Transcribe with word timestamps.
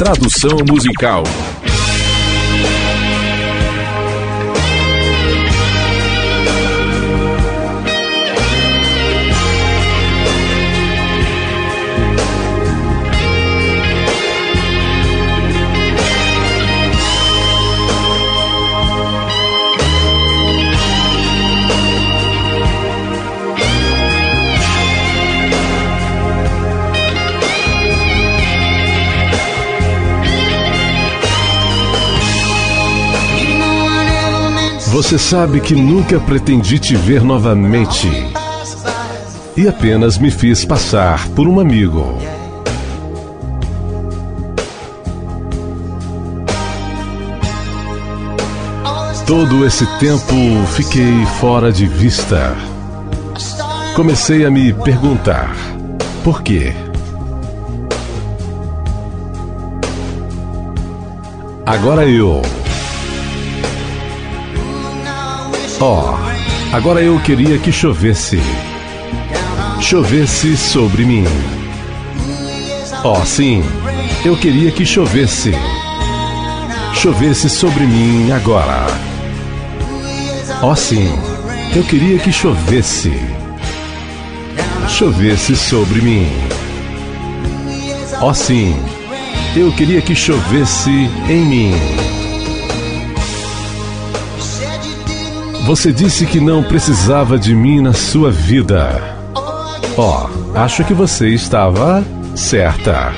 Tradução 0.00 0.56
musical. 0.66 1.24
Você 35.02 35.18
sabe 35.18 35.62
que 35.62 35.74
nunca 35.74 36.20
pretendi 36.20 36.78
te 36.78 36.94
ver 36.94 37.24
novamente 37.24 38.06
e 39.56 39.66
apenas 39.66 40.18
me 40.18 40.30
fiz 40.30 40.62
passar 40.62 41.26
por 41.28 41.48
um 41.48 41.58
amigo. 41.58 42.18
Todo 49.26 49.64
esse 49.64 49.86
tempo 49.98 50.34
fiquei 50.74 51.24
fora 51.40 51.72
de 51.72 51.86
vista. 51.86 52.54
Comecei 53.96 54.44
a 54.44 54.50
me 54.50 54.70
perguntar: 54.70 55.56
por 56.22 56.42
quê? 56.42 56.74
Agora 61.64 62.04
eu 62.04 62.42
Ó, 65.82 66.14
oh, 66.14 66.76
agora 66.76 67.00
eu 67.00 67.18
queria 67.20 67.56
que 67.56 67.72
chovesse. 67.72 68.38
Chovesse 69.80 70.54
sobre 70.54 71.06
mim. 71.06 71.24
Ó, 73.02 73.18
oh, 73.18 73.24
sim, 73.24 73.64
eu 74.22 74.36
queria 74.36 74.70
que 74.70 74.84
chovesse. 74.84 75.54
Chovesse 76.92 77.48
sobre 77.48 77.86
mim 77.86 78.30
agora. 78.30 78.88
Ó, 80.60 80.72
oh, 80.72 80.76
sim, 80.76 81.18
eu 81.74 81.82
queria 81.84 82.18
que 82.18 82.30
chovesse. 82.30 83.18
Chovesse 84.86 85.56
sobre 85.56 86.02
mim. 86.02 86.28
Ó, 88.20 88.34
sim, 88.34 88.76
eu 89.56 89.72
queria 89.72 90.02
que 90.02 90.14
chovesse 90.14 91.08
em 91.26 91.40
mim. 91.46 92.09
Você 95.70 95.92
disse 95.92 96.26
que 96.26 96.40
não 96.40 96.64
precisava 96.64 97.38
de 97.38 97.54
mim 97.54 97.80
na 97.80 97.92
sua 97.92 98.28
vida. 98.28 99.00
Ó, 99.96 100.26
oh, 100.26 100.58
acho 100.58 100.84
que 100.84 100.92
você 100.92 101.28
estava 101.28 102.04
certa. 102.34 103.14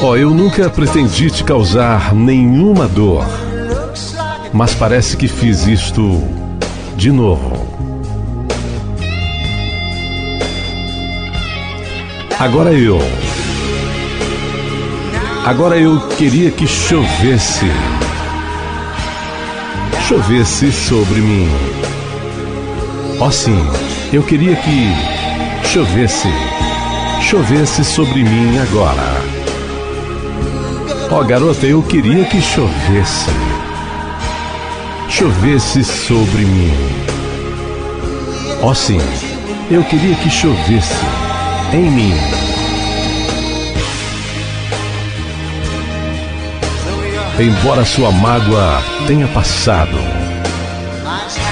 Ó, 0.00 0.06
oh, 0.06 0.16
eu 0.16 0.30
nunca 0.30 0.70
pretendi 0.70 1.30
te 1.30 1.44
causar 1.44 2.14
nenhuma 2.14 2.88
dor, 2.88 3.26
mas 4.50 4.74
parece 4.74 5.14
que 5.14 5.28
fiz 5.28 5.66
isto 5.66 6.22
de 6.96 7.12
novo. 7.12 7.68
Agora 12.40 12.72
eu 12.72 12.98
Agora 15.48 15.78
eu 15.78 15.98
queria 16.10 16.50
que 16.50 16.66
chovesse. 16.66 17.64
Chovesse 20.06 20.70
sobre 20.70 21.22
mim. 21.22 21.48
Oh, 23.18 23.30
sim, 23.30 23.58
eu 24.12 24.22
queria 24.22 24.54
que 24.56 24.92
chovesse. 25.66 26.28
Chovesse 27.22 27.82
sobre 27.82 28.24
mim 28.24 28.58
agora. 28.58 29.22
Oh, 31.10 31.24
garota, 31.24 31.64
eu 31.64 31.82
queria 31.82 32.26
que 32.26 32.42
chovesse. 32.42 33.30
Chovesse 35.08 35.82
sobre 35.82 36.44
mim. 36.44 36.74
Oh, 38.62 38.74
sim, 38.74 39.00
eu 39.70 39.82
queria 39.84 40.14
que 40.16 40.28
chovesse 40.28 41.06
em 41.72 41.90
mim. 41.90 42.57
Embora 47.40 47.84
sua 47.84 48.10
mágoa 48.10 48.82
tenha 49.06 49.28
passado, 49.28 49.96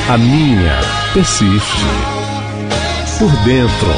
a 0.08 0.18
minha 0.18 0.80
persiste 1.14 1.86
por 3.20 3.30
dentro. 3.44 3.94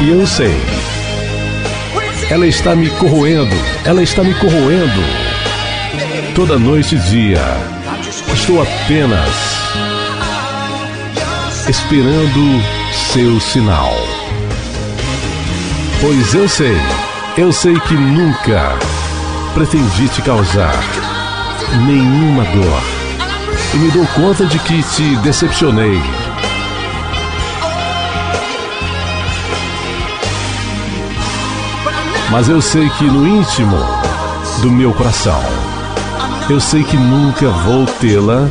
E 0.00 0.10
eu 0.10 0.26
sei, 0.26 0.60
ela 2.28 2.48
está 2.48 2.74
me 2.74 2.90
corroendo, 2.90 3.54
ela 3.84 4.02
está 4.02 4.24
me 4.24 4.34
corroendo. 4.34 5.04
Toda 6.34 6.58
noite 6.58 6.96
e 6.96 6.98
dia, 6.98 7.44
estou 8.34 8.60
apenas 8.60 9.30
esperando 11.68 12.60
seu 12.92 13.38
sinal. 13.38 13.94
Pois 16.00 16.34
eu 16.34 16.48
sei, 16.48 16.76
eu 17.38 17.52
sei 17.52 17.78
que 17.80 17.94
nunca 17.94 18.95
pretendi 19.56 20.06
te 20.10 20.20
causar 20.20 20.78
nenhuma 21.86 22.44
dor. 22.44 22.82
E 23.72 23.78
me 23.78 23.90
dou 23.90 24.06
conta 24.08 24.44
de 24.44 24.58
que 24.58 24.82
te 24.82 25.16
decepcionei. 25.22 25.98
Mas 32.30 32.50
eu 32.50 32.60
sei 32.60 32.86
que 32.90 33.04
no 33.04 33.26
íntimo 33.26 33.78
do 34.60 34.70
meu 34.70 34.92
coração, 34.92 35.42
eu 36.50 36.60
sei 36.60 36.84
que 36.84 36.98
nunca 36.98 37.48
vou 37.48 37.86
tê-la 37.98 38.50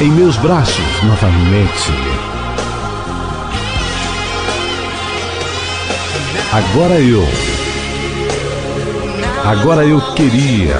em 0.00 0.12
meus 0.12 0.36
braços 0.36 1.02
novamente. 1.02 1.92
Agora 6.52 7.00
eu 7.00 7.26
Agora 9.46 9.84
eu 9.84 10.00
queria 10.14 10.74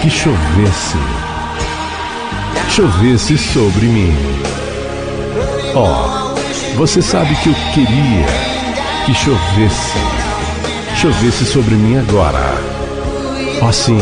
que 0.00 0.08
chovesse. 0.08 0.96
Chovesse 2.70 3.36
sobre 3.36 3.84
mim. 3.84 4.16
Oh, 5.74 6.34
você 6.78 7.02
sabe 7.02 7.34
que 7.36 7.50
eu 7.50 7.54
queria 7.74 8.26
que 9.04 9.12
chovesse. 9.12 9.98
Chovesse 10.96 11.44
sobre 11.44 11.74
mim 11.74 11.98
agora. 11.98 12.40
Oh, 13.60 13.70
sim, 13.70 14.00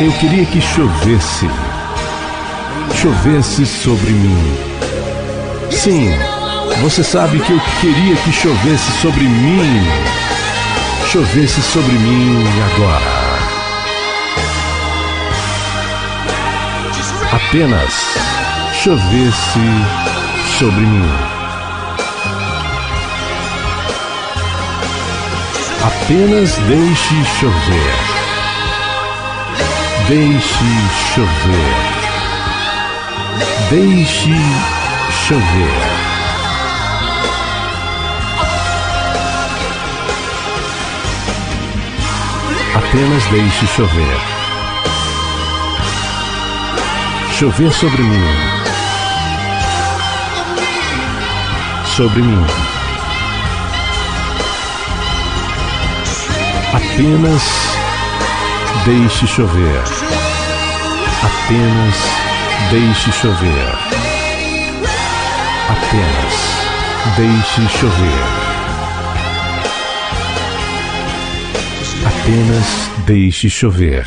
eu 0.00 0.10
queria 0.12 0.46
que 0.46 0.62
chovesse. 0.62 1.50
Chovesse 2.94 3.66
sobre 3.66 4.10
mim. 4.10 4.56
Sim, 5.70 6.14
você 6.80 7.04
sabe 7.04 7.40
que 7.40 7.52
eu 7.52 7.60
queria 7.78 8.16
que 8.16 8.32
chovesse 8.32 8.90
sobre 9.02 9.24
mim 9.24 9.86
chovesse 11.12 11.60
sobre 11.60 11.92
mim 11.92 12.42
agora. 12.72 13.38
Apenas 17.32 17.92
chovesse 18.72 19.60
sobre 20.58 20.80
mim. 20.80 21.10
Apenas 25.84 26.56
deixe 26.66 27.24
chover. 27.38 27.94
Deixe 30.08 30.64
chover. 31.12 31.74
Deixe 33.68 34.34
chover. 35.26 36.11
Apenas 42.92 43.24
deixe 43.28 43.66
chover. 43.68 44.20
Chover 47.32 47.72
sobre 47.72 48.02
mim. 48.02 48.22
Sobre 51.86 52.20
mim. 52.20 52.46
Apenas 56.74 57.42
deixe 58.84 59.26
chover. 59.26 59.82
Apenas 61.24 61.96
deixe 62.70 63.10
chover. 63.10 63.74
Apenas 65.70 67.16
deixe 67.16 67.68
chover. 67.78 68.41
Apenas 72.22 72.88
deixe 73.04 73.50
chover. 73.50 74.06